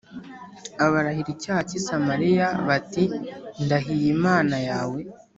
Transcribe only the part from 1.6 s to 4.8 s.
cy’i Samariya bati ‘Ndahiye imana